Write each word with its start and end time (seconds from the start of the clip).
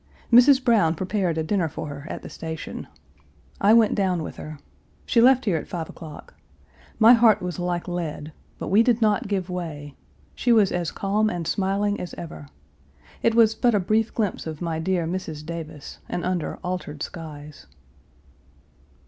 Mrs. 0.33 0.63
Brown 0.65 0.95
prepared 0.95 1.37
a 1.37 1.43
dinner 1.43 1.69
for 1.69 1.85
her 1.89 2.07
at 2.09 2.23
the 2.23 2.27
station. 2.31 2.87
Page 2.87 2.89
378 3.59 3.69
I 3.69 3.73
went 3.75 3.93
down 3.93 4.23
with 4.23 4.37
her. 4.37 4.57
She 5.05 5.21
left 5.21 5.45
here 5.45 5.57
at 5.57 5.67
five 5.67 5.89
o'clock. 5.91 6.33
My 6.97 7.13
heart 7.13 7.39
was 7.39 7.59
like 7.59 7.87
lead, 7.87 8.33
but 8.57 8.69
we 8.69 8.81
did 8.81 8.99
not 8.99 9.27
give 9.27 9.47
way. 9.47 9.93
She 10.33 10.51
was 10.51 10.71
as 10.71 10.89
calm 10.89 11.29
and 11.29 11.45
smiling 11.47 11.99
as 11.99 12.15
ever. 12.15 12.47
It 13.21 13.35
was 13.35 13.53
but 13.53 13.75
a 13.75 13.79
brief 13.79 14.11
glimpse 14.11 14.47
of 14.47 14.59
my 14.59 14.79
dear 14.79 15.05
Mrs. 15.05 15.45
Davis, 15.45 15.99
and 16.09 16.25
under 16.25 16.57
altered 16.63 17.03
skies. 17.03 17.67